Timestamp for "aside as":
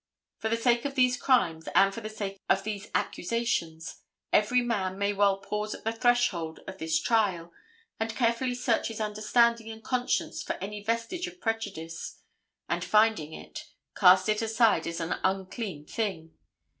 14.41-14.99